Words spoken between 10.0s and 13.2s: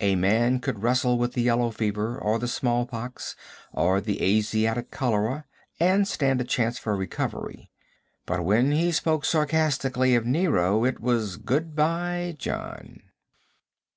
of Nero, it was good bye John.